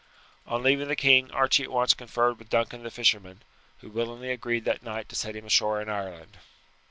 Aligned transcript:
On 0.47 0.63
leaving 0.63 0.87
the 0.87 0.95
king 0.95 1.29
Archie 1.29 1.61
at 1.61 1.69
once 1.69 1.93
conferred 1.93 2.39
with 2.39 2.49
Duncan 2.49 2.81
the 2.81 2.89
fisherman, 2.89 3.43
who 3.81 3.89
willingly 3.91 4.31
agreed 4.31 4.65
that 4.65 4.81
night 4.81 5.07
to 5.09 5.15
set 5.15 5.35
him 5.35 5.45
ashore 5.45 5.79
in 5.79 5.89
Ireland. 5.89 6.37